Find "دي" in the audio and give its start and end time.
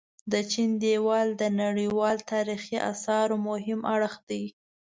4.29-4.43